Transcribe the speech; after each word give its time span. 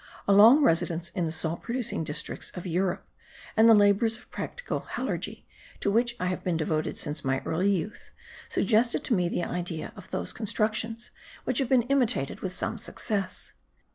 A 0.27 0.33
long 0.33 0.63
residence 0.63 1.09
in 1.11 1.25
the 1.25 1.31
salt 1.31 1.61
producing 1.61 2.03
districts 2.03 2.51
of 2.55 2.65
Europe, 2.65 3.05
and 3.55 3.69
the 3.69 3.75
labours 3.75 4.17
of 4.17 4.31
practical 4.31 4.79
halurgy, 4.93 5.45
to 5.79 5.91
which 5.91 6.15
I 6.19 6.25
have 6.25 6.43
been 6.43 6.57
devoted 6.57 6.97
since 6.97 7.23
my 7.23 7.39
early 7.45 7.69
youth, 7.69 8.09
suggested 8.49 9.03
to 9.03 9.13
me 9.13 9.29
the 9.29 9.43
idea 9.43 9.93
of 9.95 10.09
those 10.09 10.33
constructions, 10.33 11.11
which 11.43 11.59
have 11.59 11.69
been 11.69 11.83
imitated 11.83 12.39
with 12.39 12.51
some 12.51 12.79
success. 12.79 13.53